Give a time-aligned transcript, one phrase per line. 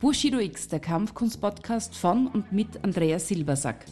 [0.00, 3.86] Bushido X, der Kampfkunst-Podcast von und mit Andreas Silbersack.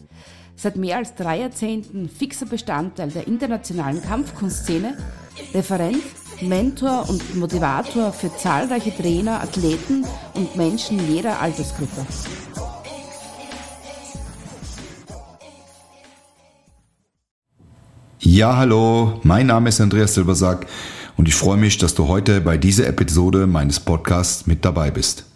[0.56, 4.98] Seit mehr als drei Jahrzehnten fixer Bestandteil der internationalen Kampfkunstszene,
[5.54, 6.02] Referent,
[6.40, 10.04] Mentor und Motivator für zahlreiche Trainer, Athleten
[10.34, 12.04] und Menschen jeder Altersgruppe.
[18.18, 20.66] Ja, hallo, mein Name ist Andreas Silbersack
[21.16, 25.31] und ich freue mich, dass du heute bei dieser Episode meines Podcasts mit dabei bist.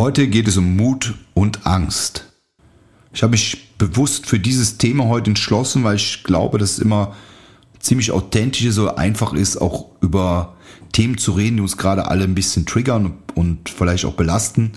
[0.00, 2.32] Heute geht es um Mut und Angst.
[3.12, 7.14] Ich habe mich bewusst für dieses Thema heute entschlossen, weil ich glaube, dass es immer
[7.80, 10.56] ziemlich authentisch so einfach ist, auch über
[10.92, 14.72] Themen zu reden, die uns gerade alle ein bisschen triggern und vielleicht auch belasten.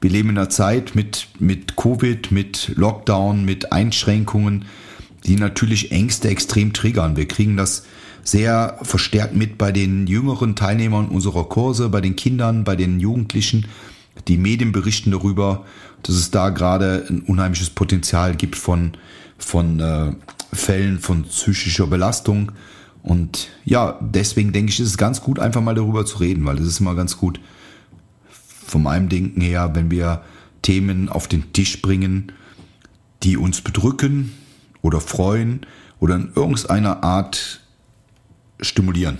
[0.00, 4.64] Wir leben in einer Zeit mit, mit Covid, mit Lockdown, mit Einschränkungen,
[5.26, 7.18] die natürlich Ängste extrem triggern.
[7.18, 7.84] Wir kriegen das
[8.24, 13.66] sehr verstärkt mit bei den jüngeren Teilnehmern unserer Kurse, bei den Kindern, bei den Jugendlichen.
[14.28, 15.64] Die Medien berichten darüber,
[16.02, 18.92] dass es da gerade ein unheimliches Potenzial gibt von,
[19.38, 20.12] von äh,
[20.52, 22.52] Fällen von psychischer Belastung.
[23.02, 26.58] Und ja, deswegen denke ich, ist es ganz gut, einfach mal darüber zu reden, weil
[26.58, 27.40] es ist immer ganz gut
[28.66, 30.22] von meinem Denken her, wenn wir
[30.62, 32.32] Themen auf den Tisch bringen,
[33.22, 34.32] die uns bedrücken
[34.82, 35.66] oder freuen
[36.00, 37.60] oder in irgendeiner Art
[38.60, 39.18] stimulieren.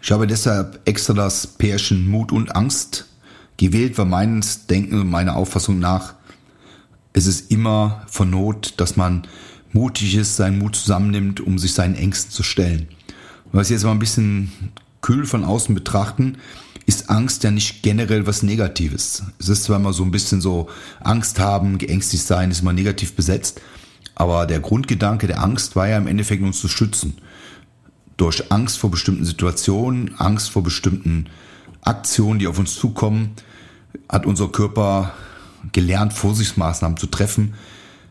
[0.00, 3.06] Ich habe deshalb extra das Pärchen Mut und Angst
[3.56, 6.14] gewählt, weil meines Denken und meiner Auffassung nach
[7.12, 9.26] ist es immer von Not, dass man
[9.72, 12.88] mutig ist, seinen Mut zusammennimmt, um sich seinen Ängsten zu stellen.
[13.52, 14.52] Was jetzt mal ein bisschen
[15.00, 16.38] kühl von außen betrachten,
[16.86, 19.22] ist Angst ja nicht generell was Negatives.
[19.38, 20.68] Es ist zwar immer so ein bisschen so
[21.00, 23.60] Angst haben, geängstigt sein, ist immer negativ besetzt,
[24.14, 27.18] aber der Grundgedanke der Angst war ja im Endeffekt uns zu schützen
[28.16, 31.26] durch Angst vor bestimmten Situationen, Angst vor bestimmten
[31.84, 33.32] Aktionen, die auf uns zukommen,
[34.08, 35.12] hat unser Körper
[35.72, 37.54] gelernt, Vorsichtsmaßnahmen zu treffen.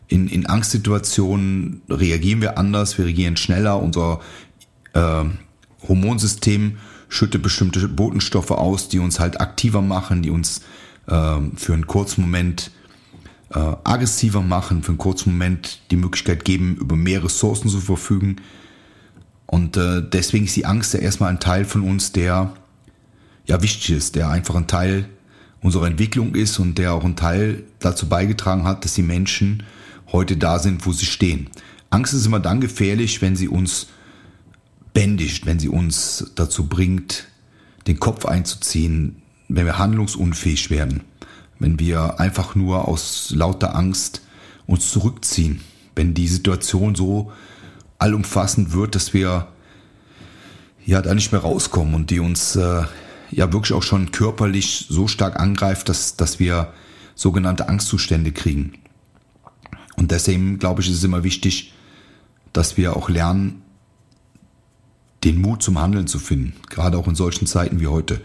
[0.08, 4.20] In, in Angstsituationen reagieren wir anders, wir reagieren schneller, unser
[4.92, 5.24] äh,
[5.88, 10.62] Hormonsystem schüttet bestimmte Botenstoffe aus, die uns halt aktiver machen, die uns
[11.06, 12.70] äh, für einen kurzen Moment
[13.50, 18.36] äh, aggressiver machen, für einen kurzen Moment die Möglichkeit geben, über mehr Ressourcen zu verfügen.
[19.46, 22.52] Und äh, deswegen ist die Angst ja erstmal ein Teil von uns, der
[23.46, 25.08] ja wichtig ist, der einfach ein Teil
[25.60, 29.62] unserer Entwicklung ist und der auch ein Teil dazu beigetragen hat, dass die Menschen
[30.12, 31.48] heute da sind, wo sie stehen.
[31.90, 33.86] Angst ist immer dann gefährlich, wenn sie uns
[34.92, 37.28] bändigt, wenn sie uns dazu bringt,
[37.86, 41.02] den Kopf einzuziehen, wenn wir handlungsunfähig werden,
[41.58, 44.22] wenn wir einfach nur aus lauter Angst
[44.66, 45.60] uns zurückziehen,
[45.94, 47.32] wenn die Situation so
[47.98, 49.48] allumfassend wird, dass wir
[50.84, 52.84] ja da nicht mehr rauskommen und die uns äh,
[53.34, 56.72] ja wirklich auch schon körperlich so stark angreift, dass, dass wir
[57.14, 58.74] sogenannte Angstzustände kriegen.
[59.96, 61.72] Und deswegen glaube ich, ist es immer wichtig,
[62.52, 63.62] dass wir auch lernen,
[65.24, 68.20] den Mut zum Handeln zu finden, gerade auch in solchen Zeiten wie heute.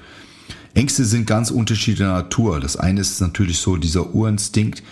[0.74, 2.60] Ängste sind ganz unterschiedlicher Natur.
[2.60, 4.84] Das eine ist natürlich so dieser Urinstinkt,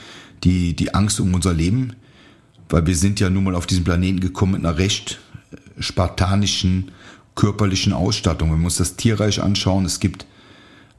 [0.44, 1.96] die, die Angst um unser Leben,
[2.70, 5.20] weil wir sind ja nun mal auf diesen Planeten gekommen mit einer recht
[5.80, 6.92] spartanischen
[7.38, 8.52] körperlichen Ausstattung.
[8.52, 10.26] Wenn wir uns das Tierreich anschauen, es gibt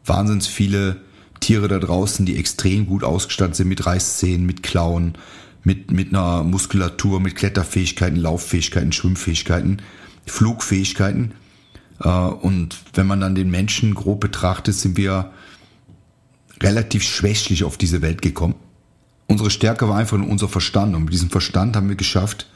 [0.06, 1.02] wahnsinnig viele
[1.40, 5.18] Tiere da draußen, die extrem gut ausgestattet sind mit Reißzähnen, mit Klauen,
[5.62, 9.82] mit, mit einer Muskulatur, mit Kletterfähigkeiten, Lauffähigkeiten, Schwimmfähigkeiten,
[10.26, 11.32] Flugfähigkeiten.
[12.02, 15.32] Äh, und wenn man dann den Menschen grob betrachtet, sind wir
[16.62, 18.54] relativ schwächlich auf diese Welt gekommen.
[19.26, 20.96] Unsere Stärke war einfach nur unser Verstand.
[20.96, 22.46] Und mit diesem Verstand haben wir geschafft,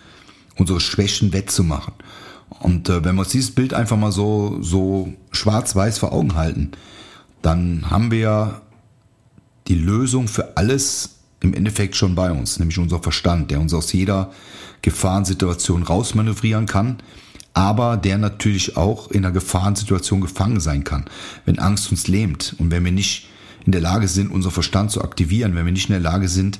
[0.57, 1.95] unsere Schwächen wettzumachen.
[2.61, 6.73] Und äh, wenn wir uns dieses Bild einfach mal so, so schwarz-weiß vor Augen halten,
[7.41, 8.63] dann haben wir
[9.69, 13.93] die Lösung für alles im Endeffekt schon bei uns, nämlich unser Verstand, der uns aus
[13.93, 14.31] jeder
[14.83, 16.99] Gefahrensituation rausmanövrieren kann,
[17.55, 21.05] aber der natürlich auch in einer Gefahrensituation gefangen sein kann,
[21.45, 23.29] wenn Angst uns lähmt und wenn wir nicht
[23.65, 26.59] in der Lage sind, unser Verstand zu aktivieren, wenn wir nicht in der Lage sind,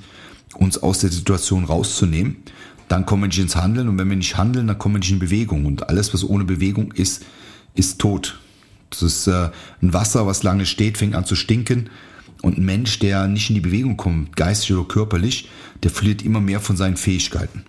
[0.55, 2.37] uns aus der Situation rauszunehmen,
[2.93, 5.65] dann kommen nicht ins Handeln und wenn wir nicht handeln, dann kommen nicht in Bewegung
[5.65, 7.25] und alles, was ohne Bewegung ist,
[7.75, 8.39] ist tot.
[8.91, 9.49] Das ist äh,
[9.81, 11.89] ein Wasser, was lange steht, fängt an zu stinken
[12.43, 15.49] und ein Mensch, der nicht in die Bewegung kommt, geistig oder körperlich,
[15.83, 17.65] der verliert immer mehr von seinen Fähigkeiten.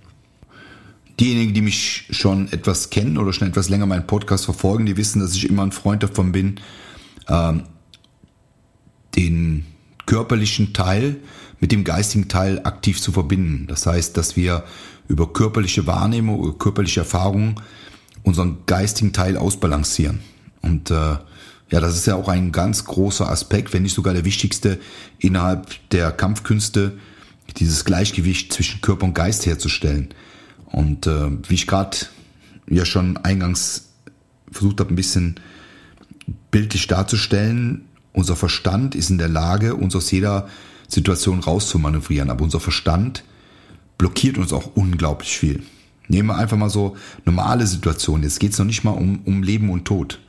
[1.21, 5.21] Diejenigen, die mich schon etwas kennen oder schon etwas länger meinen Podcast verfolgen, die wissen,
[5.21, 6.59] dass ich immer ein Freund davon bin,
[7.29, 7.63] ähm,
[9.15, 9.63] den
[10.05, 11.17] körperlichen Teil
[11.59, 13.67] mit dem geistigen Teil aktiv zu verbinden.
[13.67, 14.63] Das heißt, dass wir
[15.07, 17.55] über körperliche Wahrnehmung, über körperliche Erfahrungen
[18.23, 20.19] unseren geistigen Teil ausbalancieren.
[20.61, 21.15] Und äh,
[21.71, 24.79] Ja, das ist ja auch ein ganz großer Aspekt, wenn nicht sogar der wichtigste
[25.17, 26.99] innerhalb der Kampfkünste,
[27.57, 30.09] dieses Gleichgewicht zwischen Körper und Geist herzustellen.
[30.67, 31.97] Und äh, wie ich gerade
[32.69, 33.89] ja schon eingangs
[34.51, 35.39] versucht habe, ein bisschen
[36.51, 40.47] bildlich darzustellen, unser Verstand ist in der Lage, uns aus jeder
[40.87, 43.23] Situation rauszumanövrieren, aber unser Verstand
[43.97, 45.63] blockiert uns auch unglaublich viel.
[46.07, 46.95] Nehmen wir einfach mal so
[47.25, 48.23] normale Situationen.
[48.23, 50.19] Jetzt geht es noch nicht mal um, um Leben und Tod.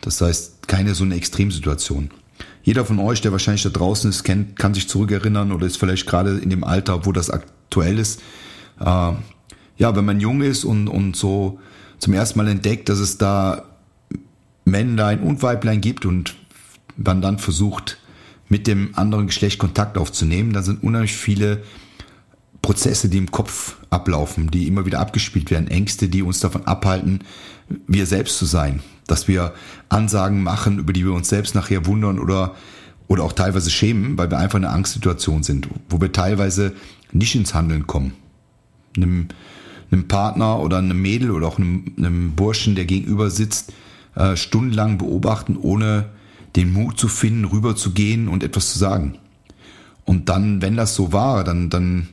[0.00, 2.10] Das heißt, keine so eine Extremsituation.
[2.62, 6.06] Jeder von euch, der wahrscheinlich da draußen ist, kennt, kann sich zurückerinnern oder ist vielleicht
[6.06, 8.20] gerade in dem Alter, wo das aktuell ist.
[8.80, 9.12] Äh,
[9.78, 11.58] ja, wenn man jung ist und, und so
[11.98, 13.64] zum ersten Mal entdeckt, dass es da
[14.64, 16.34] Männlein und Weiblein gibt und
[16.96, 17.98] man dann versucht,
[18.48, 21.62] mit dem anderen Geschlecht Kontakt aufzunehmen, dann sind unheimlich viele
[22.62, 27.20] Prozesse, die im Kopf ablaufen, die immer wieder abgespielt werden, Ängste, die uns davon abhalten,
[27.86, 29.54] wir selbst zu sein, dass wir
[29.88, 32.54] Ansagen machen, über die wir uns selbst nachher wundern oder
[33.08, 36.72] oder auch teilweise schämen, weil wir einfach in einer Angstsituation sind, wo wir teilweise
[37.12, 38.12] nicht ins Handeln kommen.
[38.96, 39.28] Einem,
[39.90, 43.72] einem Partner oder einem Mädel oder auch einem, einem Burschen, der gegenüber sitzt,
[44.16, 46.06] äh, stundenlang beobachten, ohne
[46.56, 49.18] den Mut zu finden, rüberzugehen und etwas zu sagen.
[50.04, 52.08] Und dann, wenn das so war, dann, dann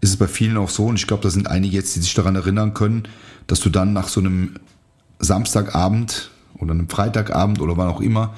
[0.00, 2.14] ist es bei vielen auch so, und ich glaube, da sind einige jetzt, die sich
[2.14, 3.04] daran erinnern können,
[3.46, 4.54] dass du dann nach so einem
[5.18, 8.34] Samstagabend oder einem Freitagabend oder wann auch immer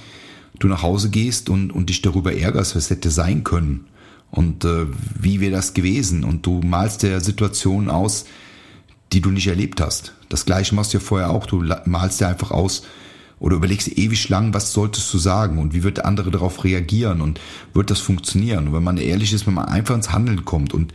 [0.58, 3.86] du nach Hause gehst und, und dich darüber ärgerst, was hätte sein können
[4.30, 4.86] und äh,
[5.20, 8.24] wie wäre das gewesen und du malst der Situation aus,
[9.12, 10.14] die du nicht erlebt hast.
[10.28, 12.84] Das gleiche machst du ja vorher auch, du malst dir einfach aus
[13.42, 17.20] oder überlegst ewig lang, was solltest du sagen und wie wird der andere darauf reagieren
[17.20, 17.40] und
[17.74, 18.68] wird das funktionieren.
[18.68, 20.94] Und wenn man ehrlich ist, wenn man einfach ins Handeln kommt und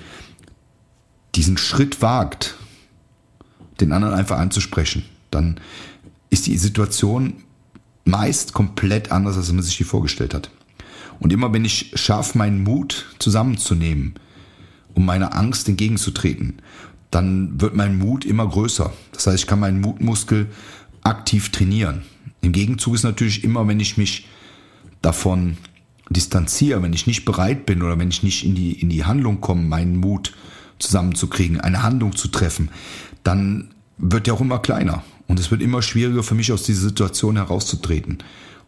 [1.35, 2.55] diesen Schritt wagt,
[3.81, 5.59] den anderen einfach anzusprechen, dann
[6.29, 7.33] ist die Situation
[8.05, 10.49] meist komplett anders, als man sich die vorgestellt hat.
[11.19, 14.13] Und immer wenn ich schaffe, meinen Mut zusammenzunehmen,
[14.93, 16.61] um meiner Angst entgegenzutreten,
[17.11, 18.93] dann wird mein Mut immer größer.
[19.11, 20.47] Das heißt, ich kann meinen Mutmuskel
[21.03, 22.03] aktiv trainieren.
[22.47, 24.25] Im Gegenzug ist natürlich immer, wenn ich mich
[25.01, 25.57] davon
[26.09, 29.41] distanziere, wenn ich nicht bereit bin oder wenn ich nicht in die, in die Handlung
[29.41, 30.33] komme, meinen Mut
[30.79, 32.69] zusammenzukriegen, eine Handlung zu treffen,
[33.21, 35.03] dann wird der auch immer kleiner.
[35.27, 38.19] Und es wird immer schwieriger für mich, aus dieser Situation herauszutreten.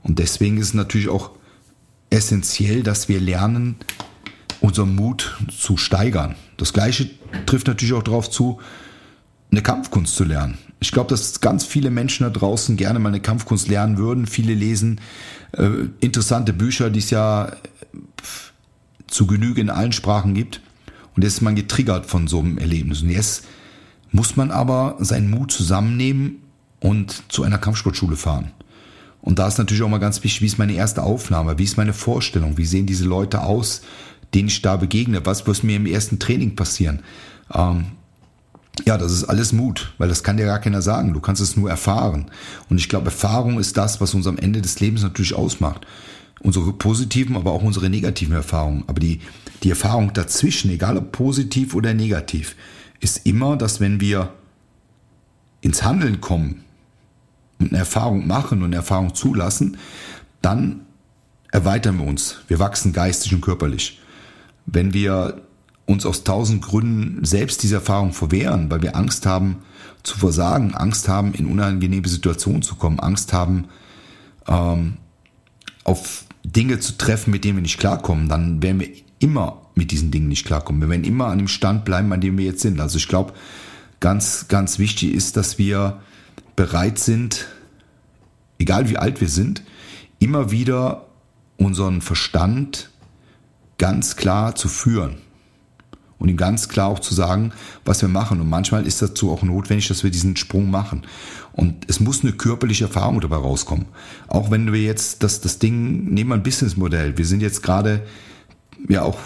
[0.03, 1.31] Und deswegen ist es natürlich auch
[2.09, 3.77] essentiell, dass wir lernen,
[4.59, 6.35] unseren Mut zu steigern.
[6.57, 7.09] Das Gleiche
[7.45, 8.59] trifft natürlich auch darauf zu,
[9.51, 10.57] eine Kampfkunst zu lernen.
[10.79, 14.27] Ich glaube, dass ganz viele Menschen da draußen gerne mal eine Kampfkunst lernen würden.
[14.27, 15.01] Viele lesen
[15.51, 17.51] äh, interessante Bücher, die es ja
[19.07, 20.61] zu Genüge in allen Sprachen gibt.
[21.15, 23.01] Und jetzt ist man getriggert von so einem Erlebnis.
[23.01, 23.45] Und jetzt
[24.11, 26.37] muss man aber seinen Mut zusammennehmen
[26.79, 28.51] und zu einer Kampfsportschule fahren.
[29.21, 31.77] Und da ist natürlich auch mal ganz wichtig, wie ist meine erste Aufnahme, wie ist
[31.77, 33.81] meine Vorstellung, wie sehen diese Leute aus,
[34.33, 37.01] denen ich da begegne, was wird mir im ersten Training passieren.
[37.53, 37.87] Ähm,
[38.85, 41.13] ja, das ist alles Mut, weil das kann dir gar keiner sagen.
[41.13, 42.31] Du kannst es nur erfahren.
[42.69, 45.85] Und ich glaube, Erfahrung ist das, was uns am Ende des Lebens natürlich ausmacht.
[46.41, 48.83] Unsere positiven, aber auch unsere negativen Erfahrungen.
[48.87, 49.21] Aber die,
[49.63, 52.55] die Erfahrung dazwischen, egal ob positiv oder negativ,
[52.99, 54.33] ist immer, dass wenn wir
[55.61, 56.63] ins Handeln kommen
[57.59, 59.77] und eine Erfahrung machen und eine Erfahrung zulassen,
[60.41, 60.81] dann
[61.51, 62.37] erweitern wir uns.
[62.47, 63.99] Wir wachsen geistig und körperlich.
[64.65, 65.41] Wenn wir
[65.89, 69.57] uns aus tausend Gründen selbst diese Erfahrung verwehren, weil wir Angst haben
[70.03, 73.65] zu versagen, Angst haben, in unangenehme Situationen zu kommen, Angst haben,
[74.47, 74.97] ähm,
[75.83, 80.11] auf Dinge zu treffen, mit denen wir nicht klarkommen, dann werden wir immer mit diesen
[80.11, 80.79] Dingen nicht klarkommen.
[80.79, 82.79] Wir werden immer an dem Stand bleiben, an dem wir jetzt sind.
[82.79, 83.33] Also ich glaube,
[83.99, 86.01] ganz, ganz wichtig ist, dass wir
[86.55, 87.47] bereit sind,
[88.59, 89.63] egal wie alt wir sind,
[90.19, 91.07] immer wieder
[91.57, 92.91] unseren Verstand
[93.79, 95.17] ganz klar zu führen
[96.19, 97.53] und ihm ganz klar auch zu sagen,
[97.85, 98.41] was wir machen.
[98.41, 101.03] Und manchmal ist dazu auch notwendig, dass wir diesen Sprung machen.
[101.53, 103.85] Und es muss eine körperliche Erfahrung dabei rauskommen.
[104.27, 107.17] Auch wenn wir jetzt das, das Ding, nehmen wir ein Businessmodell.
[107.17, 108.05] Wir sind jetzt gerade
[108.87, 109.17] ja auch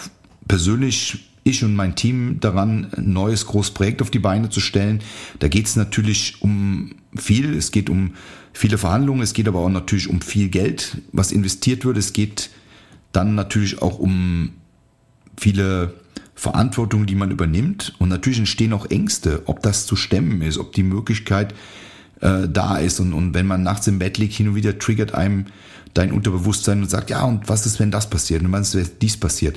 [0.48, 5.00] persönlich ich und mein Team daran, ein neues großes Projekt auf die Beine zu stellen.
[5.40, 7.54] Da geht es natürlich um viel.
[7.54, 8.14] Es geht um
[8.54, 9.20] viele Verhandlungen.
[9.20, 11.98] Es geht aber auch natürlich um viel Geld, was investiert wird.
[11.98, 12.50] Es geht
[13.12, 14.50] dann natürlich auch um
[15.36, 15.94] viele
[16.44, 17.94] Verantwortung, die man übernimmt.
[17.98, 21.54] Und natürlich entstehen auch Ängste, ob das zu stemmen ist, ob die Möglichkeit
[22.20, 23.00] äh, da ist.
[23.00, 25.46] Und, und wenn man nachts im Bett liegt, hin und wieder triggert einem
[25.94, 28.42] dein Unterbewusstsein und sagt, ja, und was ist, wenn das passiert?
[28.42, 29.56] Und was ist, wenn dies passiert?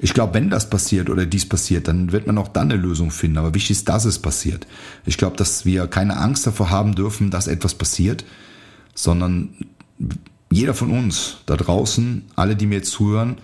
[0.00, 3.10] Ich glaube, wenn das passiert oder dies passiert, dann wird man auch dann eine Lösung
[3.10, 3.38] finden.
[3.38, 4.66] Aber wichtig ist, dass es passiert.
[5.06, 8.24] Ich glaube, dass wir keine Angst davor haben dürfen, dass etwas passiert,
[8.94, 9.50] sondern
[10.50, 13.38] jeder von uns da draußen, alle, die mir jetzt zuhören,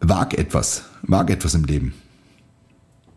[0.00, 1.94] wag etwas, wag etwas im Leben.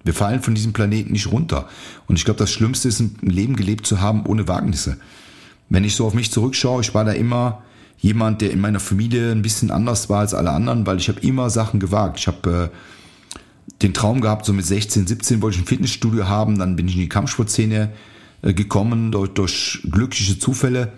[0.03, 1.67] Wir fallen von diesem Planeten nicht runter.
[2.07, 4.97] Und ich glaube, das Schlimmste ist, ein Leben gelebt zu haben ohne Wagnisse.
[5.69, 7.63] Wenn ich so auf mich zurückschaue, ich war da immer
[7.99, 11.21] jemand, der in meiner Familie ein bisschen anders war als alle anderen, weil ich habe
[11.21, 12.19] immer Sachen gewagt.
[12.19, 13.33] Ich habe äh,
[13.81, 16.95] den Traum gehabt, so mit 16, 17 wollte ich ein Fitnessstudio haben, dann bin ich
[16.95, 17.93] in die Kampfsportszene
[18.41, 20.91] äh, gekommen durch, durch glückliche Zufälle.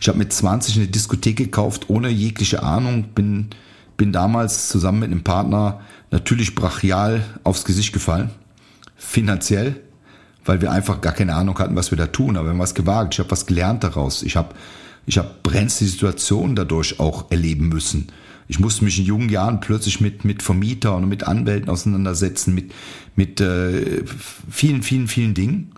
[0.00, 3.48] Ich habe mit 20 eine Diskothek gekauft, ohne jegliche Ahnung, bin,
[3.98, 8.30] bin damals zusammen mit einem Partner natürlich brachial aufs Gesicht gefallen,
[8.96, 9.76] finanziell,
[10.46, 12.74] weil wir einfach gar keine Ahnung hatten, was wir da tun, aber wir haben was
[12.74, 14.54] gewagt, ich habe was gelernt daraus, ich habe
[15.04, 18.08] ich habe brenzlige Situationen dadurch auch erleben müssen.
[18.46, 22.72] Ich musste mich in jungen Jahren plötzlich mit, mit Vermietern und mit Anwälten auseinandersetzen, mit,
[23.16, 24.04] mit äh,
[24.50, 25.72] vielen, vielen, vielen Dingen.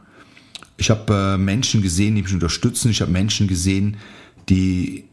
[0.77, 2.91] Ich habe äh, Menschen gesehen, die mich unterstützen.
[2.91, 3.99] Ich habe Menschen gesehen,
[4.49, 5.05] die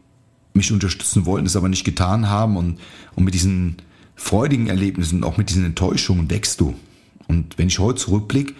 [0.54, 2.56] mich unterstützen wollten, es aber nicht getan haben.
[2.56, 2.78] Und,
[3.14, 3.76] und mit diesen
[4.16, 6.74] freudigen Erlebnissen, auch mit diesen Enttäuschungen wächst du.
[7.28, 8.54] Und wenn ich heute zurückblicke,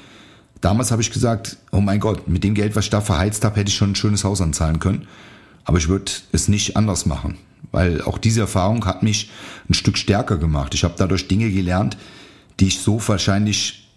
[0.61, 3.57] damals habe ich gesagt, oh mein Gott, mit dem Geld, was ich da verheizt habe,
[3.57, 5.09] hätte ich schon ein schönes Haus anzahlen können.
[5.64, 7.37] Aber ich würde es nicht anders machen,
[7.73, 9.30] weil auch diese Erfahrung hat mich
[9.68, 10.75] ein Stück stärker gemacht.
[10.75, 11.97] Ich habe dadurch Dinge gelernt,
[12.61, 13.88] die ich so wahrscheinlich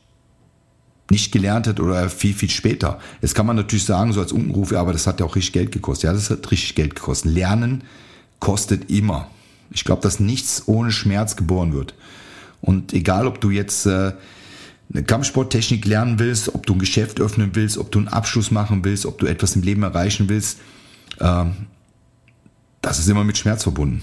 [1.09, 2.99] nicht gelernt hätte oder viel, viel später.
[3.21, 5.53] Jetzt kann man natürlich sagen, so als Unkenruf, ja, aber das hat ja auch richtig
[5.53, 6.05] Geld gekostet.
[6.05, 7.33] Ja, das hat richtig Geld gekostet.
[7.33, 7.83] Lernen
[8.39, 9.27] kostet immer.
[9.71, 11.93] Ich glaube, dass nichts ohne Schmerz geboren wird.
[12.61, 14.13] Und egal, ob du jetzt äh,
[14.93, 18.83] eine Kampfsporttechnik lernen willst, ob du ein Geschäft öffnen willst, ob du einen Abschluss machen
[18.83, 20.59] willst, ob du etwas im Leben erreichen willst,
[21.19, 21.53] ähm,
[22.81, 24.01] das ist immer mit Schmerz verbunden.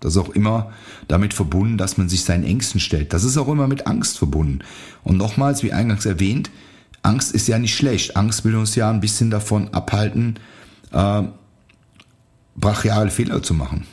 [0.00, 0.72] Das ist auch immer
[1.08, 3.12] damit verbunden, dass man sich seinen Ängsten stellt.
[3.12, 4.60] Das ist auch immer mit Angst verbunden.
[5.04, 6.50] Und nochmals, wie eingangs erwähnt,
[7.02, 8.16] Angst ist ja nicht schlecht.
[8.16, 10.38] Angst will uns ja ein bisschen davon abhalten,
[10.92, 11.22] äh,
[12.56, 13.86] brachiale Fehler zu machen.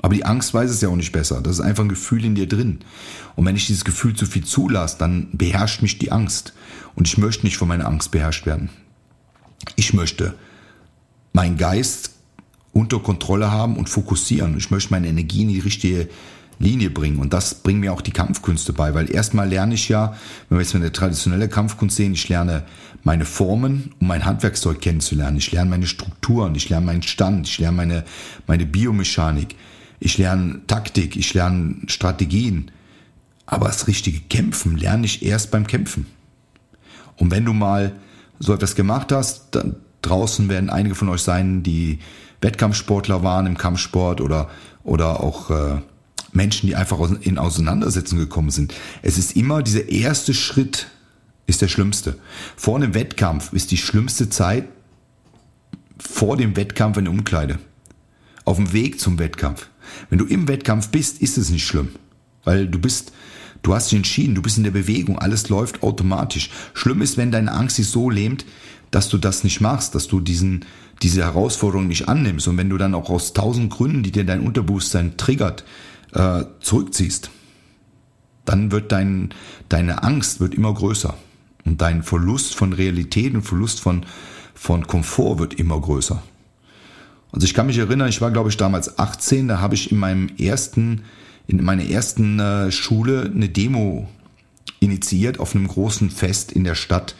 [0.00, 1.40] Aber die Angst weiß es ja auch nicht besser.
[1.40, 2.80] Das ist einfach ein Gefühl in dir drin.
[3.34, 6.52] Und wenn ich dieses Gefühl zu viel zulasse, dann beherrscht mich die Angst.
[6.94, 8.70] Und ich möchte nicht von meiner Angst beherrscht werden.
[9.76, 10.34] Ich möchte
[11.32, 12.12] meinen Geist
[12.78, 14.56] unter Kontrolle haben und fokussieren.
[14.56, 16.08] Ich möchte meine Energie in die richtige
[16.60, 17.18] Linie bringen.
[17.18, 20.16] Und das bringen mir auch die Kampfkünste bei, weil erstmal lerne ich ja,
[20.48, 22.64] wenn wir jetzt eine traditionelle Kampfkunst sehen, ich lerne
[23.02, 25.38] meine Formen, um mein Handwerkszeug kennenzulernen.
[25.38, 28.04] Ich lerne meine Strukturen, ich lerne meinen Stand, ich lerne meine,
[28.46, 29.56] meine Biomechanik,
[29.98, 32.70] ich lerne Taktik, ich lerne Strategien.
[33.44, 36.06] Aber das richtige Kämpfen lerne ich erst beim Kämpfen.
[37.16, 37.92] Und wenn du mal
[38.38, 41.98] so etwas gemacht hast, dann draußen werden einige von euch sein, die
[42.40, 44.48] Wettkampfsportler waren im Kampfsport oder,
[44.84, 45.80] oder auch äh,
[46.32, 48.74] Menschen, die einfach in Auseinandersetzungen gekommen sind.
[49.02, 50.88] Es ist immer dieser erste Schritt
[51.46, 52.18] ist der schlimmste.
[52.56, 54.68] Vor einem Wettkampf ist die schlimmste Zeit
[55.98, 57.58] vor dem Wettkampf in der Umkleide.
[58.44, 59.68] Auf dem Weg zum Wettkampf.
[60.10, 61.88] Wenn du im Wettkampf bist, ist es nicht schlimm.
[62.44, 63.12] Weil du bist,
[63.62, 66.50] du hast dich entschieden, du bist in der Bewegung, alles läuft automatisch.
[66.74, 68.44] Schlimm ist, wenn deine Angst sich so lähmt,
[68.90, 70.64] dass du das nicht machst, dass du diesen,
[71.02, 74.40] diese Herausforderung nicht annimmst und wenn du dann auch aus tausend Gründen, die dir dein
[74.40, 75.64] Unterbewusstsein triggert,
[76.12, 77.30] äh, zurückziehst,
[78.44, 79.34] dann wird dein,
[79.68, 81.14] deine Angst wird immer größer
[81.64, 84.06] und dein Verlust von Realität und Verlust von,
[84.54, 86.22] von Komfort wird immer größer.
[87.30, 89.98] Also ich kann mich erinnern, ich war glaube ich damals 18, da habe ich in
[89.98, 91.02] meinem ersten,
[91.46, 94.08] in meiner ersten äh, Schule eine Demo
[94.80, 97.14] initiiert auf einem großen Fest in der Stadt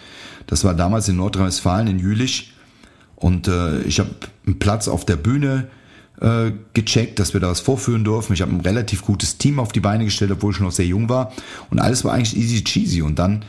[0.49, 2.55] das war damals in Nordrhein-Westfalen, in Jülich.
[3.19, 4.11] Und äh, ich habe
[4.47, 5.69] einen Platz auf der Bühne
[6.21, 8.33] äh, gecheckt, dass wir da was vorführen dürfen.
[8.33, 11.09] Ich habe ein relativ gutes Team auf die Beine gestellt, obwohl ich noch sehr jung
[11.09, 11.33] war.
[11.71, 13.03] Und alles war eigentlich easy cheesy.
[13.03, 13.45] Und dann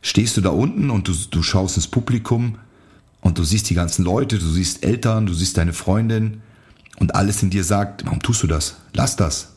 [0.00, 2.56] stehst du da unten und du, du schaust ins Publikum
[3.20, 6.42] und du siehst die ganzen Leute, du siehst Eltern, du siehst deine Freundin
[6.98, 8.76] und alles in dir sagt, warum tust du das?
[8.92, 9.52] Lass das.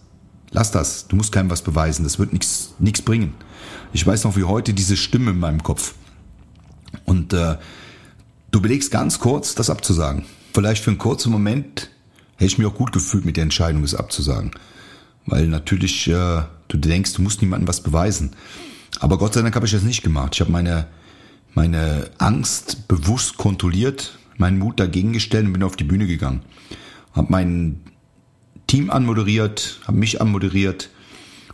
[0.51, 1.07] Lass das.
[1.07, 2.03] Du musst keinem was beweisen.
[2.03, 3.33] Das wird nichts nichts bringen.
[3.93, 5.95] Ich weiß noch wie heute diese Stimme in meinem Kopf.
[7.05, 7.57] Und äh,
[8.55, 10.23] du belegst ganz kurz, das abzusagen.
[10.53, 11.89] Vielleicht für einen kurzen Moment
[12.35, 14.51] hätte ich mich auch gut gefühlt mit der Entscheidung, das abzusagen.
[15.25, 18.31] Weil natürlich äh, du denkst, du musst niemandem was beweisen.
[19.01, 20.35] Aber Gott sei Dank habe ich das nicht gemacht.
[20.35, 20.87] Ich habe meine,
[21.53, 26.41] meine Angst bewusst kontrolliert, meinen Mut dagegen gestellt und bin auf die Bühne gegangen.
[27.11, 27.81] Habe mein
[28.67, 30.91] Team anmoderiert, habe mich anmoderiert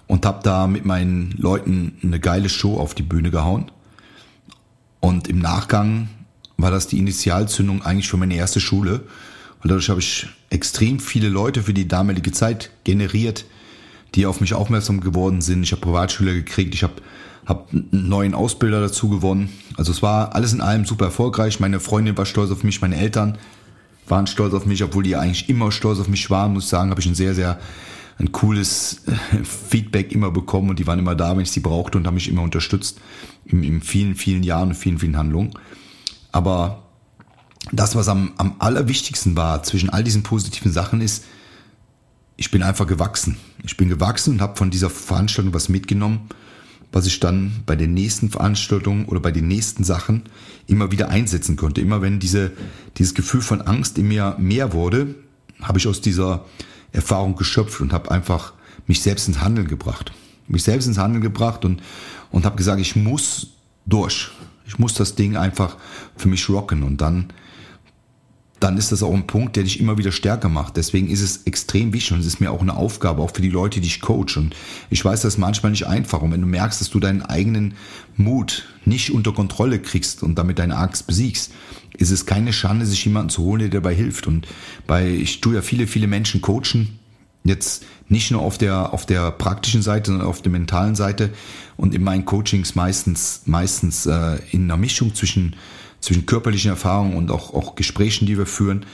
[0.06, 3.72] und habe da mit meinen Leuten eine geile Show auf die Bühne gehauen.
[5.00, 6.10] Und im Nachgang
[6.62, 9.02] war das die Initialzündung eigentlich für meine erste Schule.
[9.64, 13.46] Und dadurch habe ich extrem viele Leute für die damalige Zeit generiert,
[14.16, 15.64] die auf mich aufmerksam geworden sind.
[15.64, 16.96] Ich habe Privatschüler gekriegt, ich habe
[17.46, 19.50] hab einen neuen Ausbilder dazu gewonnen.
[19.78, 21.60] Also es war alles in allem super erfolgreich.
[21.60, 23.38] Meine Freundin war stolz auf mich, meine Eltern
[24.08, 26.90] waren stolz auf mich, obwohl die eigentlich immer stolz auf mich waren, muss ich sagen,
[26.90, 27.60] habe ich ein sehr, sehr
[28.20, 31.98] ein cooles äh, Feedback immer bekommen und die waren immer da, wenn ich sie brauchte
[31.98, 33.00] und haben mich immer unterstützt
[33.46, 35.52] in, in vielen, vielen Jahren und vielen, vielen Handlungen.
[36.32, 36.84] Aber
[37.72, 41.24] das, was am, am allerwichtigsten war zwischen all diesen positiven Sachen ist,
[42.38, 43.38] ich bin einfach gewachsen.
[43.64, 46.30] Ich bin gewachsen und habe von dieser Veranstaltung was mitgenommen,
[46.92, 50.24] was ich dann bei den nächsten Veranstaltungen oder bei den nächsten Sachen
[50.68, 51.82] immer wieder einsetzen konnte.
[51.82, 52.52] Immer wenn diese,
[52.98, 55.16] dieses Gefühl von Angst in mir mehr wurde,
[55.62, 56.46] habe ich aus dieser
[56.92, 58.54] Erfahrung geschöpft und habe einfach
[58.88, 60.12] mich selbst ins Handeln gebracht.
[60.48, 61.82] Mich selbst ins Handeln gebracht und,
[62.32, 63.52] und habe gesagt, ich muss
[63.86, 64.32] durch.
[64.72, 65.76] Ich muss das Ding einfach
[66.16, 67.34] für mich rocken und dann
[68.62, 70.78] dann ist das auch ein Punkt, der dich immer wieder stärker macht.
[70.78, 73.50] Deswegen ist es extrem wichtig und es ist mir auch eine Aufgabe, auch für die
[73.50, 74.38] Leute, die ich coach.
[74.38, 74.56] Und
[74.92, 76.22] ich weiß, das ist manchmal nicht einfach.
[76.22, 77.74] Und wenn du merkst, dass du deinen eigenen
[78.18, 81.52] Mut nicht unter Kontrolle kriegst und damit deine Angst besiegst,
[81.98, 84.28] ist es keine Schande, sich jemanden zu holen, der dabei hilft.
[84.28, 84.48] Und
[84.86, 87.00] bei, ich tue ja viele, viele Menschen coachen,
[87.44, 91.32] jetzt nicht nur auf der, auf der praktischen Seite, sondern auf der mentalen Seite
[91.78, 95.56] und in meinen Coachings meistens, meistens äh, in einer Mischung zwischen
[96.02, 98.86] zwischen körperlichen Erfahrungen und auch, auch Gesprächen, die wir führen.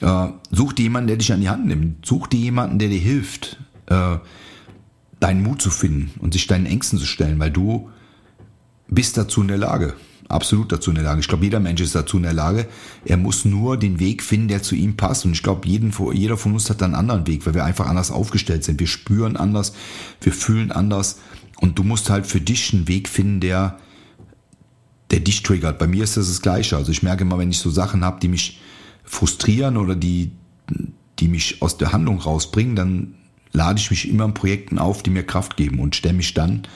[0.00, 2.06] Äh, such dir jemanden, der dich an die Hand nimmt.
[2.06, 4.18] Such dir jemanden, der dir hilft, äh,
[5.18, 7.90] deinen Mut zu finden und sich deinen Ängsten zu stellen, weil du
[8.88, 9.94] bist dazu in der Lage.
[10.30, 11.20] Absolut dazu in der Lage.
[11.20, 12.68] Ich glaube, jeder Mensch ist dazu in der Lage.
[13.04, 15.24] Er muss nur den Weg finden, der zu ihm passt.
[15.24, 18.62] Und ich glaube, jeder von uns hat einen anderen Weg, weil wir einfach anders aufgestellt
[18.62, 18.78] sind.
[18.78, 19.72] Wir spüren anders,
[20.20, 21.18] wir fühlen anders.
[21.60, 23.80] Und du musst halt für dich einen Weg finden, der,
[25.10, 25.80] der dich triggert.
[25.80, 26.76] Bei mir ist das das Gleiche.
[26.76, 28.60] Also ich merke immer, wenn ich so Sachen habe, die mich
[29.02, 30.30] frustrieren oder die,
[31.18, 33.14] die mich aus der Handlung rausbringen, dann
[33.50, 36.68] lade ich mich immer in Projekten auf, die mir Kraft geben und stelle mich dann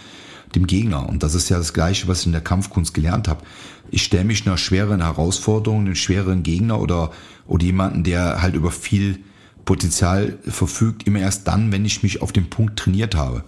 [0.54, 1.08] dem Gegner.
[1.08, 3.44] Und das ist ja das Gleiche, was ich in der Kampfkunst gelernt habe.
[3.90, 7.10] Ich stelle mich einer schweren Herausforderung, einem schweren Gegner oder,
[7.46, 9.20] oder jemanden, der halt über viel
[9.64, 13.44] Potenzial verfügt, immer erst dann, wenn ich mich auf den Punkt trainiert habe.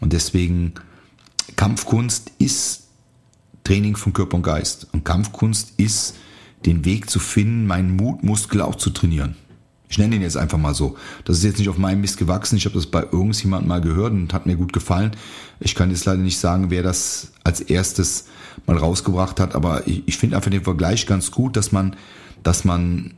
[0.00, 0.74] Und deswegen
[1.56, 2.88] Kampfkunst ist
[3.64, 4.88] Training von Körper und Geist.
[4.92, 6.16] Und Kampfkunst ist,
[6.66, 9.36] den Weg zu finden, meinen Mutmuskel auch zu trainieren.
[9.90, 10.96] Ich nenne ihn jetzt einfach mal so.
[11.24, 12.56] Das ist jetzt nicht auf meinem Mist gewachsen.
[12.56, 15.10] Ich habe das bei irgendjemandem mal gehört und hat mir gut gefallen.
[15.58, 18.26] Ich kann jetzt leider nicht sagen, wer das als erstes
[18.66, 21.96] mal rausgebracht hat, aber ich, ich finde einfach den Vergleich ganz gut, dass man,
[22.44, 23.14] dass man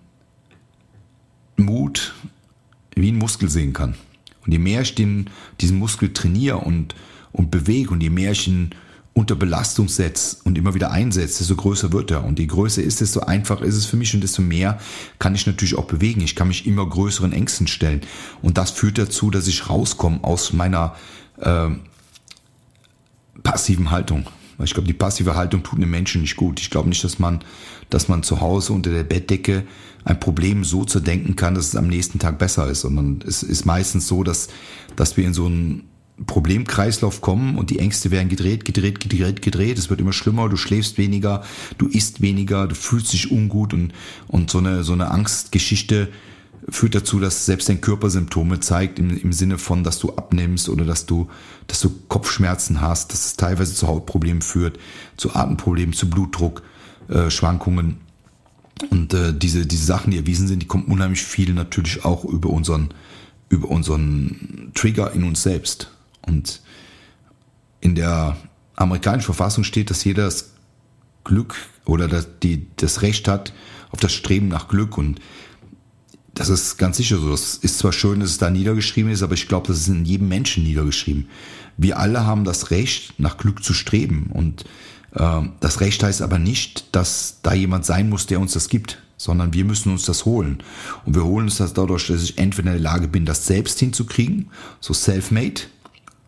[1.59, 2.15] Mut
[2.95, 3.95] wie ein Muskel sehen kann.
[4.47, 5.29] Und je mehr ich den,
[5.61, 6.95] diesen Muskel trainiere und,
[7.33, 8.71] und bewege und je mehr ich ihn
[9.15, 12.25] unter Belastung setzt und immer wieder einsetzt, desto größer wird er.
[12.25, 14.79] Und je größer ist, desto einfacher ist es für mich und desto mehr
[15.19, 16.23] kann ich natürlich auch bewegen.
[16.23, 18.01] Ich kann mich immer größeren Ängsten stellen.
[18.41, 20.95] Und das führt dazu, dass ich rauskomme aus meiner
[21.39, 21.69] äh,
[23.43, 24.27] passiven Haltung.
[24.63, 26.61] Ich glaube, die passive Haltung tut einem Menschen nicht gut.
[26.61, 27.41] Ich glaube nicht, dass man,
[27.91, 29.65] dass man zu Hause unter der Bettdecke
[30.05, 33.43] ein Problem so zu denken kann, dass es am nächsten Tag besser ist, sondern es
[33.43, 34.49] ist meistens so, dass,
[34.97, 35.89] dass wir in so einen
[36.27, 39.79] Problemkreislauf kommen und die Ängste werden gedreht, gedreht, gedreht, gedreht.
[39.79, 41.43] Es wird immer schlimmer, du schläfst weniger,
[41.79, 43.93] du isst weniger, du fühlst dich ungut und,
[44.29, 46.09] und so eine, so eine Angstgeschichte
[46.69, 50.69] führt dazu, dass selbst dein Körper Symptome zeigt im, im Sinne von, dass du abnimmst
[50.69, 51.29] oder dass du,
[51.67, 54.79] dass du Kopfschmerzen hast, dass es teilweise zu Hautproblemen führt,
[55.17, 56.63] zu Atemproblemen, zu Blutdruck,
[57.09, 57.99] äh, Schwankungen.
[58.91, 62.51] Und äh, diese, diese Sachen, die erwiesen sind, die kommen unheimlich viel natürlich auch über
[62.51, 62.95] unseren,
[63.49, 65.91] über unseren Trigger in uns selbst.
[66.27, 66.61] Und
[67.81, 68.37] in der
[68.77, 70.53] amerikanischen Verfassung steht, dass jeder das
[71.25, 73.53] Glück oder das, die, das Recht hat
[73.91, 74.99] auf das Streben nach Glück.
[74.99, 75.21] Und
[76.35, 77.33] das ist ganz sicher so.
[77.33, 80.05] Es ist zwar schön, dass es da niedergeschrieben ist, aber ich glaube, das ist in
[80.05, 81.29] jedem Menschen niedergeschrieben.
[81.77, 84.31] Wir alle haben das Recht, nach Glück zu streben.
[84.33, 84.65] Und
[85.15, 89.03] äh, das Recht heißt aber nicht, dass da jemand sein muss, der uns das gibt,
[89.17, 90.63] sondern wir müssen uns das holen.
[91.05, 93.79] Und wir holen uns das dadurch, dass ich entweder in der Lage bin, das selbst
[93.79, 95.63] hinzukriegen, so self-made,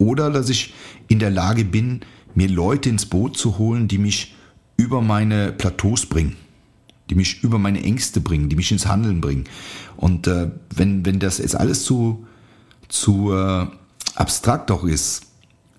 [0.05, 0.75] oder dass ich
[1.09, 2.01] in der Lage bin,
[2.35, 4.35] mir Leute ins Boot zu holen, die mich
[4.77, 6.37] über meine Plateaus bringen,
[7.09, 9.45] die mich über meine Ängste bringen, die mich ins Handeln bringen.
[9.97, 12.27] Und äh, wenn, wenn das jetzt alles zu,
[12.88, 13.67] zu äh,
[14.14, 15.23] abstrakt auch ist,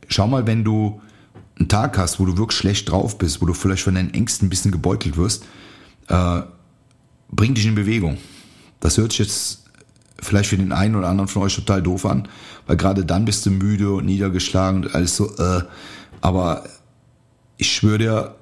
[0.08, 1.02] schau mal, wenn du
[1.58, 4.48] einen Tag hast, wo du wirklich schlecht drauf bist, wo du vielleicht von deinen Ängsten
[4.48, 5.46] ein bisschen gebeutelt wirst,
[6.08, 6.42] äh,
[7.30, 8.18] bring dich in Bewegung.
[8.80, 9.65] Das hört sich jetzt
[10.22, 12.28] vielleicht für den einen oder anderen von euch total doof an,
[12.68, 15.62] weil gerade dann bist du müde und niedergeschlagen und alles so, äh,
[16.22, 16.64] aber
[17.58, 18.36] ich schwöre dir,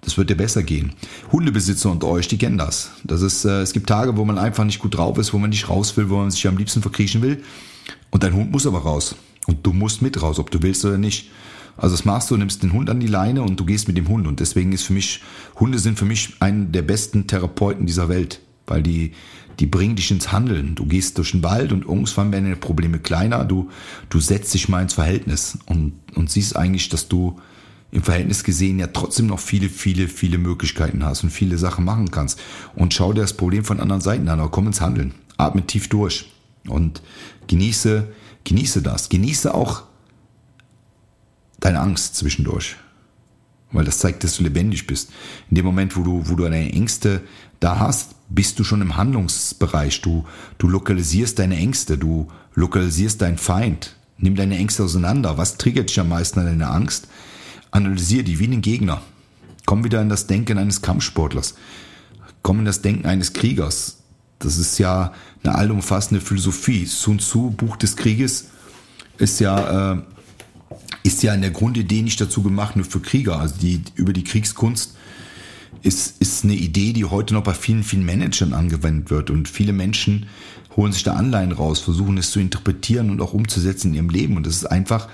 [0.00, 0.92] das wird dir besser gehen.
[1.32, 2.90] Hundebesitzer unter euch, die kennen das.
[3.04, 5.50] Das ist, äh, es gibt Tage, wo man einfach nicht gut drauf ist, wo man
[5.50, 7.42] nicht raus will, wo man sich am liebsten verkriechen will.
[8.10, 9.16] Und dein Hund muss aber raus.
[9.46, 11.30] Und du musst mit raus, ob du willst oder nicht.
[11.76, 14.08] Also das machst du, nimmst den Hund an die Leine und du gehst mit dem
[14.08, 14.26] Hund.
[14.26, 15.22] Und deswegen ist für mich,
[15.58, 19.12] Hunde sind für mich einen der besten Therapeuten dieser Welt weil die,
[19.60, 20.74] die bringen dich ins Handeln.
[20.74, 23.44] Du gehst durch den Wald und irgendwann werden deine Probleme kleiner.
[23.44, 23.70] Du,
[24.08, 27.38] du setzt dich mal ins Verhältnis und, und siehst eigentlich, dass du
[27.94, 32.10] im Verhältnis gesehen ja trotzdem noch viele, viele, viele Möglichkeiten hast und viele Sachen machen
[32.10, 32.40] kannst.
[32.74, 35.14] Und schau dir das Problem von anderen Seiten an, aber komm ins Handeln.
[35.36, 36.32] Atme tief durch
[36.66, 37.02] und
[37.46, 38.08] genieße,
[38.42, 39.08] genieße das.
[39.08, 39.84] Genieße auch
[41.60, 42.76] deine Angst zwischendurch.
[43.70, 45.12] Weil das zeigt, dass du lebendig bist.
[45.50, 47.22] In dem Moment, wo du, wo du deine Ängste
[47.64, 50.02] da hast, bist du schon im Handlungsbereich.
[50.02, 50.26] Du,
[50.58, 53.96] du lokalisierst deine Ängste, du lokalisierst deinen Feind.
[54.18, 55.38] Nimm deine Ängste auseinander.
[55.38, 57.08] Was triggert dich am meisten an deiner Angst?
[57.70, 59.00] Analysier die wie einen Gegner.
[59.64, 61.54] Komm wieder in das Denken eines Kampfsportlers.
[62.42, 63.96] Komm in das Denken eines Kriegers.
[64.40, 66.84] Das ist ja eine allumfassende Philosophie.
[66.84, 68.48] Sun Tzu, Buch des Krieges,
[69.16, 70.02] ist ja, äh,
[71.02, 73.40] ist ja in der Grundidee nicht dazu gemacht, nur für Krieger.
[73.40, 74.96] Also die, über die Kriegskunst
[75.82, 79.30] ist, ist eine Idee, die heute noch bei vielen, vielen Managern angewendet wird.
[79.30, 80.26] Und viele Menschen
[80.76, 84.36] holen sich da Anleihen raus, versuchen es zu interpretieren und auch umzusetzen in ihrem Leben.
[84.36, 85.08] Und das ist einfach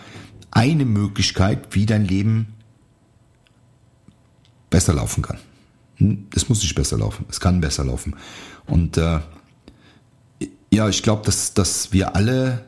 [0.50, 2.54] eine Möglichkeit, wie dein Leben
[4.70, 5.38] besser laufen kann.
[5.96, 8.16] Hm, es muss nicht besser laufen, es kann besser laufen.
[8.66, 9.20] Und äh,
[10.72, 12.64] ja, ich glaube, dass, dass wir alle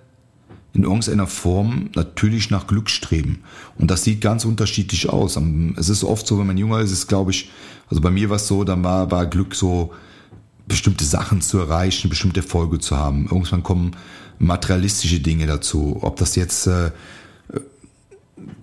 [0.74, 3.42] in irgendeiner Form natürlich nach Glück streben.
[3.78, 5.38] Und das sieht ganz unterschiedlich aus.
[5.76, 7.50] Es ist oft so, wenn man jünger ist, ist glaube ich,
[7.92, 9.92] also bei mir war es so, dann war, war Glück so,
[10.66, 13.26] bestimmte Sachen zu erreichen, bestimmte Erfolge zu haben.
[13.30, 13.90] Irgendwann kommen
[14.38, 15.98] materialistische Dinge dazu.
[16.00, 16.90] Ob das jetzt äh,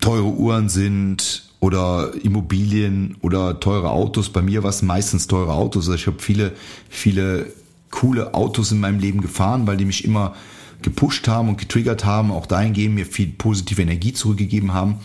[0.00, 4.30] teure Uhren sind oder Immobilien oder teure Autos.
[4.30, 5.84] Bei mir war es meistens teure Autos.
[5.84, 6.50] Also ich habe viele,
[6.88, 7.52] viele
[7.92, 10.34] coole Autos in meinem Leben gefahren, weil die mich immer
[10.82, 14.96] gepusht haben und getriggert haben, auch dahingehend mir viel positive Energie zurückgegeben haben.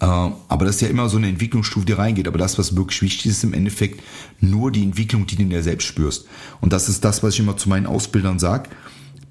[0.00, 2.28] Äh, aber das ist ja immer so eine Entwicklungsstufe, die reingeht.
[2.28, 4.02] Aber das, was wirklich wichtig ist, ist im Endeffekt
[4.40, 6.26] nur die Entwicklung, die du in dir selbst spürst.
[6.60, 8.70] Und das ist das, was ich immer zu meinen Ausbildern sage.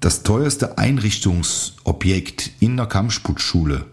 [0.00, 3.86] Das teuerste Einrichtungsobjekt in der Kampfsportschule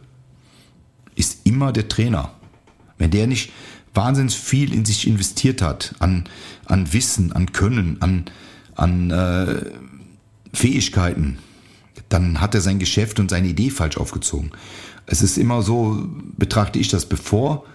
[1.16, 2.32] ist immer der Trainer.
[2.98, 3.52] Wenn der nicht
[3.94, 6.26] wahnsinnig viel in sich investiert hat, an,
[6.66, 8.26] an Wissen, an Können, an,
[8.76, 9.62] an äh,
[10.54, 11.40] Fähigkeiten,
[12.10, 14.52] dann hat er sein Geschäft und seine Idee falsch aufgezogen.
[15.06, 17.66] Es ist immer so, betrachte ich das, bevor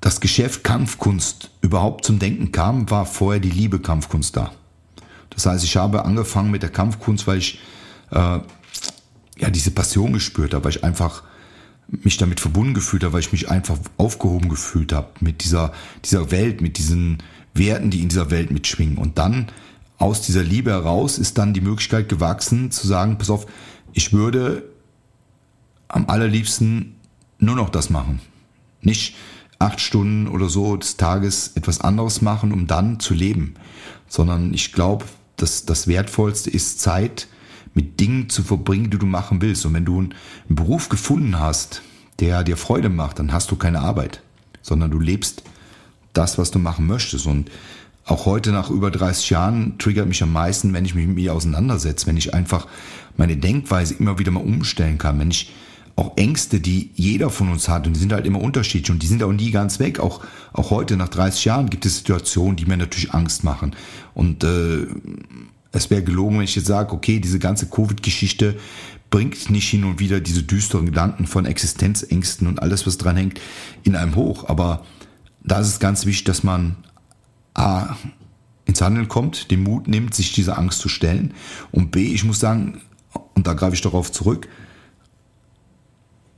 [0.00, 4.52] das Geschäft Kampfkunst überhaupt zum Denken kam, war vorher die Liebe Kampfkunst da.
[5.30, 7.60] Das heißt, ich habe angefangen mit der Kampfkunst, weil ich
[8.10, 8.40] äh,
[9.38, 11.22] ja diese Passion gespürt habe, weil ich einfach
[11.88, 15.72] mich damit verbunden gefühlt habe, weil ich mich einfach aufgehoben gefühlt habe mit dieser,
[16.04, 17.18] dieser Welt, mit diesen
[17.52, 18.96] Werten, die in dieser Welt mitschwingen.
[18.96, 19.48] Und dann
[20.00, 23.46] aus dieser Liebe heraus ist dann die Möglichkeit gewachsen zu sagen, pass auf,
[23.92, 24.64] ich würde
[25.88, 26.96] am allerliebsten
[27.38, 28.20] nur noch das machen.
[28.80, 29.14] Nicht
[29.58, 33.54] acht Stunden oder so des Tages etwas anderes machen, um dann zu leben.
[34.08, 35.04] Sondern ich glaube,
[35.36, 37.28] dass das Wertvollste ist Zeit,
[37.74, 39.66] mit Dingen zu verbringen, die du machen willst.
[39.66, 40.14] Und wenn du einen
[40.48, 41.82] Beruf gefunden hast,
[42.20, 44.22] der dir Freude macht, dann hast du keine Arbeit,
[44.62, 45.42] sondern du lebst
[46.14, 47.26] das, was du machen möchtest.
[47.26, 47.50] Und
[48.10, 51.34] auch heute nach über 30 Jahren triggert mich am meisten, wenn ich mich mit mir
[51.34, 52.66] auseinandersetze, wenn ich einfach
[53.16, 55.52] meine Denkweise immer wieder mal umstellen kann, wenn ich
[55.96, 59.06] auch Ängste, die jeder von uns hat, und die sind halt immer unterschiedlich und die
[59.06, 60.00] sind auch nie ganz weg.
[60.00, 63.76] Auch, auch heute nach 30 Jahren gibt es Situationen, die mir natürlich Angst machen.
[64.14, 64.86] Und äh,
[65.72, 68.56] es wäre gelogen, wenn ich jetzt sage, okay, diese ganze Covid-Geschichte
[69.10, 73.40] bringt nicht hin und wieder diese düsteren Gedanken von Existenzängsten und alles, was dran hängt,
[73.84, 74.48] in einem hoch.
[74.48, 74.84] Aber
[75.44, 76.76] da ist es ganz wichtig, dass man
[77.54, 77.96] A,
[78.64, 81.34] ins Handeln kommt, den Mut nimmt, sich dieser Angst zu stellen.
[81.72, 82.80] Und B, ich muss sagen,
[83.34, 84.48] und da greife ich darauf zurück,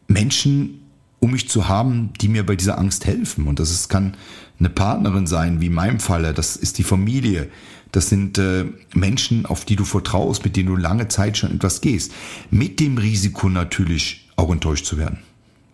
[0.09, 0.83] Menschen
[1.23, 3.47] um mich zu haben, die mir bei dieser Angst helfen.
[3.47, 4.17] Und das ist, kann
[4.59, 7.49] eine Partnerin sein, wie in meinem Falle, das ist die Familie,
[7.93, 11.81] das sind äh, Menschen, auf die du vertraust, mit denen du lange Zeit schon etwas
[11.81, 12.13] gehst.
[12.51, 15.19] Mit dem Risiko natürlich auch enttäuscht zu werden.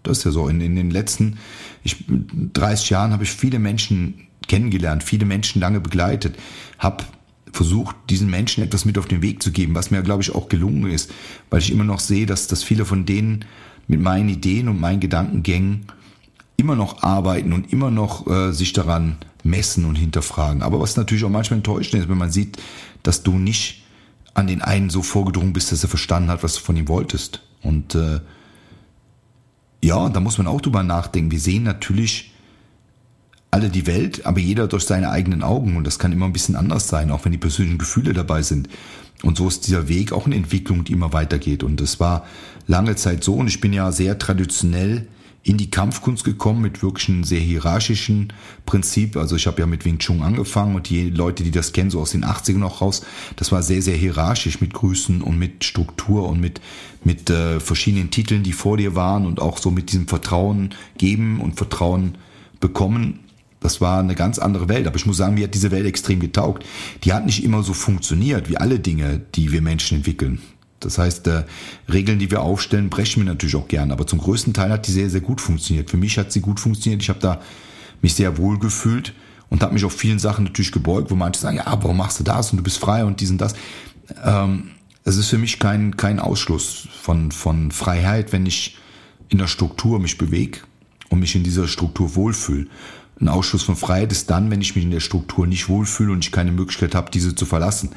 [0.02, 0.48] Das ist ja so.
[0.48, 1.38] In, in den letzten
[1.82, 2.04] ich,
[2.52, 6.36] 30 Jahren habe ich viele Menschen kennengelernt, viele Menschen lange begleitet,
[6.78, 7.04] habe
[7.52, 10.48] versucht, diesen Menschen etwas mit auf den Weg zu geben, was mir, glaube ich, auch
[10.48, 11.10] gelungen ist,
[11.50, 13.44] weil ich immer noch sehe, dass, dass viele von denen
[13.86, 15.86] mit meinen Ideen und meinen Gedankengängen
[16.56, 20.62] immer noch arbeiten und immer noch äh, sich daran messen und hinterfragen.
[20.62, 22.58] Aber was natürlich auch manchmal enttäuschend ist, wenn man sieht,
[23.02, 23.84] dass du nicht
[24.34, 27.42] an den einen so vorgedrungen bist, dass er verstanden hat, was du von ihm wolltest.
[27.62, 28.20] Und äh,
[29.82, 31.30] ja, da muss man auch drüber nachdenken.
[31.30, 32.32] Wir sehen natürlich
[33.50, 35.76] alle die Welt, aber jeder durch seine eigenen Augen.
[35.76, 38.68] Und das kann immer ein bisschen anders sein, auch wenn die persönlichen Gefühle dabei sind.
[39.22, 41.62] Und so ist dieser Weg auch eine Entwicklung, die immer weitergeht.
[41.62, 42.26] Und das war
[42.66, 43.34] lange Zeit so.
[43.34, 45.08] Und ich bin ja sehr traditionell
[45.42, 48.32] in die Kampfkunst gekommen mit wirklich einem sehr hierarchischen
[48.66, 49.16] Prinzip.
[49.16, 52.00] Also ich habe ja mit Wing Chun angefangen und die Leute, die das kennen, so
[52.00, 53.02] aus den 80ern noch raus,
[53.36, 56.60] das war sehr, sehr hierarchisch mit Grüßen und mit Struktur und mit,
[57.02, 61.40] mit äh, verschiedenen Titeln, die vor dir waren und auch so mit diesem Vertrauen geben
[61.40, 62.18] und Vertrauen
[62.60, 63.20] bekommen.
[63.60, 64.86] Das war eine ganz andere Welt.
[64.86, 66.64] Aber ich muss sagen, mir hat diese Welt extrem getaugt.
[67.04, 70.40] Die hat nicht immer so funktioniert wie alle Dinge, die wir Menschen entwickeln.
[70.80, 71.44] Das heißt, äh,
[71.92, 73.90] Regeln, die wir aufstellen, brechen wir natürlich auch gern.
[73.90, 75.90] Aber zum größten Teil hat die sehr, sehr gut funktioniert.
[75.90, 77.02] Für mich hat sie gut funktioniert.
[77.02, 77.40] Ich habe da
[78.00, 79.12] mich sehr wohl gefühlt
[79.50, 82.24] und habe mich auf vielen Sachen natürlich gebeugt, wo manche sagen, ja, warum machst du
[82.24, 83.54] das und du bist frei und dies und das.
[84.24, 84.70] Ähm,
[85.04, 88.76] es ist für mich kein, kein Ausschluss von, von Freiheit, wenn ich
[89.30, 90.60] in der Struktur mich bewege
[91.08, 92.66] und mich in dieser Struktur wohlfühle.
[93.20, 96.24] Ein Ausschluss von Freiheit ist dann, wenn ich mich in der Struktur nicht wohlfühle und
[96.24, 97.90] ich keine Möglichkeit habe, diese zu verlassen.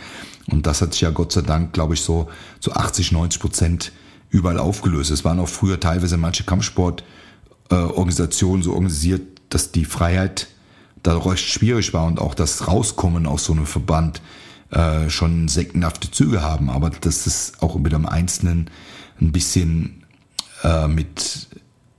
[0.49, 2.27] Und das hat sich ja Gott sei Dank, glaube ich, so
[2.59, 3.91] zu so 80, 90 Prozent
[4.29, 5.11] überall aufgelöst.
[5.11, 10.47] Es waren auch früher teilweise manche Kampfsportorganisationen äh, so organisiert, dass die Freiheit
[11.03, 14.21] da recht schwierig war und auch das Rauskommen aus so einem Verband
[14.71, 16.69] äh, schon sektenhafte Züge haben.
[16.69, 18.69] Aber das ist auch mit dem Einzelnen
[19.19, 20.03] ein bisschen
[20.63, 21.47] äh, mit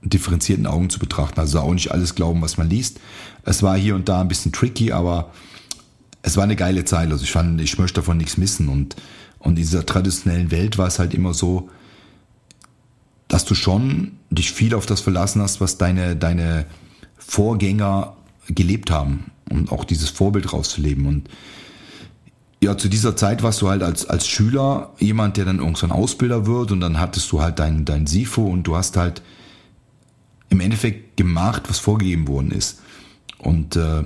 [0.03, 1.39] differenzierten Augen zu betrachten.
[1.39, 2.99] Also auch nicht alles glauben, was man liest.
[3.45, 5.31] Es war hier und da ein bisschen tricky, aber
[6.21, 7.11] es war eine geile Zeit.
[7.11, 8.69] Also ich fand, ich möchte davon nichts missen.
[8.69, 8.95] Und,
[9.39, 11.69] und in dieser traditionellen Welt war es halt immer so,
[13.27, 16.65] dass du schon dich viel auf das verlassen hast, was deine, deine
[17.17, 18.15] Vorgänger
[18.47, 19.31] gelebt haben.
[19.49, 21.05] Und auch dieses Vorbild rauszuleben.
[21.05, 21.29] Und
[22.63, 26.45] ja, zu dieser Zeit warst du halt als, als Schüler jemand, der dann irgendwann Ausbilder
[26.45, 29.21] wird und dann hattest du halt dein, dein SIFO und du hast halt
[30.53, 32.79] im Endeffekt gemacht, was vorgegeben worden ist.
[33.39, 34.03] Und äh,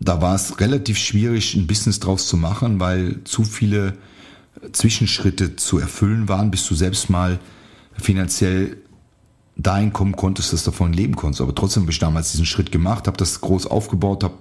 [0.00, 3.96] da war es relativ schwierig, ein Business draus zu machen, weil zu viele
[4.72, 7.38] Zwischenschritte zu erfüllen waren, bis du selbst mal
[7.96, 8.78] finanziell
[9.56, 11.40] dahin kommen konntest, dass du davon leben konntest.
[11.40, 14.38] Aber trotzdem habe ich damals diesen Schritt gemacht, habe das groß aufgebaut, habe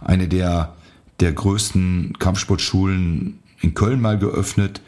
[0.00, 0.74] eine der,
[1.20, 4.80] der größten Kampfsportschulen in Köln mal geöffnet,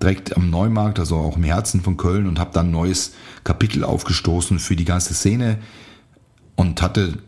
[0.00, 3.12] direkt am Neumarkt, also auch im Herzen von Köln und habe dann ein neues
[3.44, 5.58] Kapitel aufgestoßen für die ganze Szene
[6.56, 7.18] und hatte,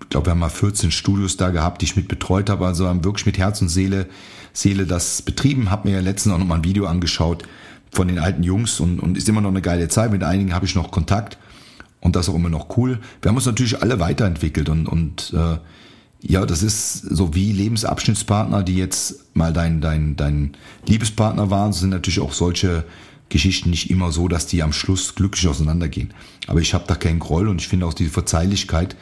[0.00, 2.84] ich glaube, wir haben mal 14 Studios da gehabt, die ich mit betreut habe, also
[3.04, 4.06] wirklich mit Herz und Seele,
[4.52, 7.44] Seele das betrieben, habe mir ja letztens auch noch mal ein Video angeschaut
[7.90, 10.66] von den alten Jungs und, und ist immer noch eine geile Zeit, mit einigen habe
[10.66, 11.38] ich noch Kontakt
[12.00, 13.00] und das auch immer noch cool.
[13.22, 15.58] Wir haben uns natürlich alle weiterentwickelt und, und äh,
[16.20, 21.90] ja, das ist so wie Lebensabschnittspartner, die jetzt mal dein, dein, dein Liebespartner waren, sind
[21.90, 22.84] natürlich auch solche
[23.28, 26.14] Geschichten nicht immer so, dass die am Schluss glücklich auseinandergehen.
[26.46, 28.96] Aber ich habe da keinen Groll und ich finde auch diese Verzeihlichkeit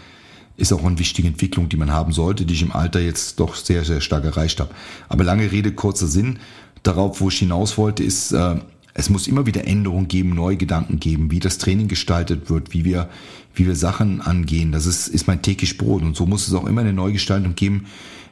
[0.57, 3.57] ist auch eine wichtige Entwicklung, die man haben sollte, die ich im Alter jetzt doch
[3.57, 4.70] sehr, sehr stark erreicht habe.
[5.09, 6.38] Aber lange Rede, kurzer Sinn.
[6.85, 8.57] Darauf, wo ich hinaus wollte, ist, äh,
[8.92, 12.85] es muss immer wieder Änderungen geben, neue Gedanken geben, wie das Training gestaltet wird, wie
[12.85, 13.09] wir,
[13.55, 14.73] wie wir Sachen angehen.
[14.73, 16.03] Das ist, ist mein täglich Brot.
[16.03, 17.87] Und so muss es auch immer eine Neugestaltung geben,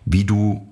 [0.04, 0.66] wie du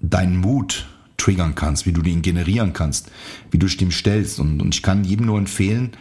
[0.00, 3.10] deinen Mut triggern kannst, wie du den generieren kannst,
[3.50, 4.38] wie du dich dem stellst.
[4.38, 5.92] Und, und ich kann jedem nur empfehlen,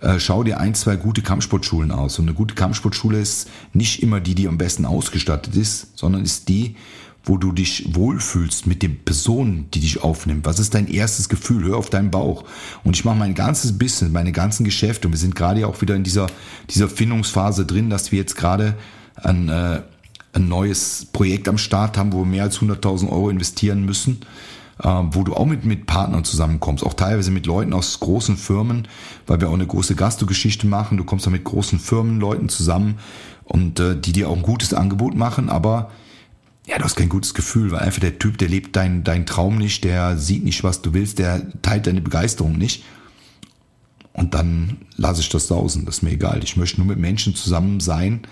[0.00, 2.18] äh, schau dir ein, zwei gute Kampfsportschulen aus.
[2.18, 6.48] Und eine gute Kampfsportschule ist nicht immer die, die am besten ausgestattet ist, sondern ist
[6.48, 6.76] die,
[7.24, 10.40] wo du dich wohlfühlst mit den Personen, die dich aufnehmen.
[10.44, 11.64] Was ist dein erstes Gefühl?
[11.64, 12.44] Hör auf deinen Bauch.
[12.82, 15.06] Und ich mache mein ganzes Business, meine ganzen Geschäfte.
[15.06, 16.26] Und wir sind gerade ja auch wieder in dieser,
[16.70, 18.74] dieser Findungsphase drin, dass wir jetzt gerade
[19.14, 19.82] ein, äh,
[20.32, 24.20] ein neues Projekt am Start haben, wo wir mehr als 100.000 Euro investieren müssen,
[24.82, 28.88] äh, wo du auch mit, mit Partnern zusammenkommst, auch teilweise mit Leuten aus großen Firmen,
[29.28, 30.98] weil wir auch eine große Gastro-Geschichte machen.
[30.98, 32.98] Du kommst da mit großen Firmenleuten zusammen
[33.44, 35.92] und äh, die dir auch ein gutes Angebot machen, aber
[36.66, 39.58] ja, du hast kein gutes Gefühl, weil einfach der Typ, der lebt deinen dein Traum
[39.58, 42.84] nicht, der sieht nicht, was du willst, der teilt deine Begeisterung nicht.
[44.12, 46.40] Und dann lasse ich das sausen, das ist mir egal.
[46.44, 48.22] Ich möchte nur mit Menschen zusammen sein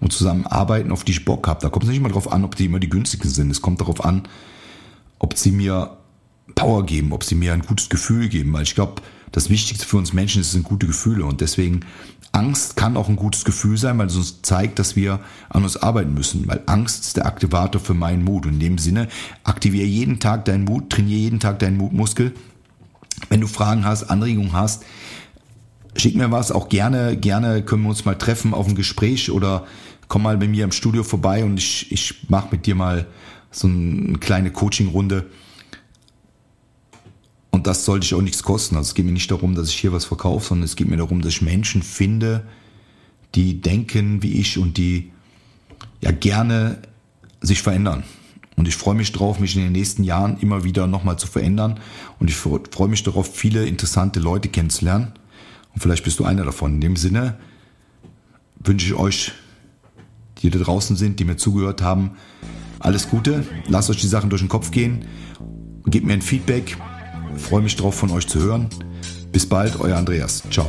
[0.00, 1.60] und zusammen arbeiten, auf die ich Bock habe.
[1.60, 3.50] Da kommt es nicht mal drauf an, ob die immer die günstigen sind.
[3.50, 4.28] Es kommt darauf an,
[5.18, 5.96] ob sie mir
[6.54, 8.52] Power geben, ob sie mir ein gutes Gefühl geben.
[8.52, 9.00] Weil ich glaube,
[9.32, 11.24] das Wichtigste für uns Menschen ist, sind gute Gefühle.
[11.24, 11.80] Und deswegen
[12.32, 15.76] Angst kann auch ein gutes Gefühl sein, weil es uns zeigt, dass wir an uns
[15.76, 16.46] arbeiten müssen.
[16.46, 18.46] Weil Angst ist der Aktivator für meinen Mut.
[18.46, 19.08] Und in dem Sinne,
[19.44, 22.34] aktiviere jeden Tag deinen Mut, trainiere jeden Tag deinen Mutmuskel.
[23.28, 24.84] Wenn du Fragen hast, Anregungen hast,
[25.96, 26.52] schick mir was.
[26.52, 29.66] Auch gerne, gerne können wir uns mal treffen auf ein Gespräch oder
[30.06, 33.06] komm mal bei mir im Studio vorbei und ich, ich mache mit dir mal
[33.50, 35.26] so eine kleine Coaching-Runde
[37.58, 38.76] und das sollte ich auch nichts kosten.
[38.76, 40.96] Also es geht mir nicht darum, dass ich hier was verkaufe, sondern es geht mir
[40.96, 42.46] darum, dass ich Menschen finde,
[43.34, 45.10] die denken wie ich und die
[46.00, 46.80] ja gerne
[47.40, 48.04] sich verändern.
[48.54, 51.80] Und ich freue mich darauf, mich in den nächsten Jahren immer wieder nochmal zu verändern.
[52.20, 55.14] Und ich freue mich darauf, viele interessante Leute kennenzulernen.
[55.74, 56.74] Und vielleicht bist du einer davon.
[56.74, 57.40] In dem Sinne
[58.62, 59.32] wünsche ich euch,
[60.42, 62.12] die da draußen sind, die mir zugehört haben,
[62.78, 63.44] alles Gute.
[63.66, 65.06] Lasst euch die Sachen durch den Kopf gehen.
[65.86, 66.76] Gebt mir ein Feedback.
[67.36, 68.68] Freue mich drauf, von euch zu hören.
[69.32, 70.42] Bis bald, euer Andreas.
[70.50, 70.66] Ciao.